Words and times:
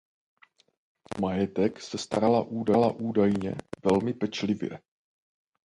O 1.17 1.21
majetek 1.21 1.79
se 1.81 1.97
starala 1.97 2.43
údajně 2.99 3.55
velmi 3.85 4.13
pečlivě. 4.13 4.79